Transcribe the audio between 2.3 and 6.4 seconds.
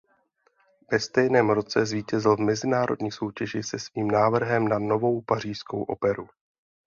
v mezinárodní soutěži se svým návrhem na novou pařížskou operu.